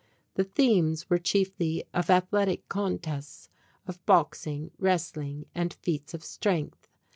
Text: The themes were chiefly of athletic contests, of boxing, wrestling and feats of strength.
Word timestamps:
The 0.33 0.45
themes 0.45 1.11
were 1.11 1.19
chiefly 1.19 1.83
of 1.93 2.09
athletic 2.09 2.67
contests, 2.67 3.49
of 3.85 4.03
boxing, 4.07 4.71
wrestling 4.79 5.45
and 5.53 5.73
feats 5.75 6.15
of 6.15 6.23
strength. 6.23 6.87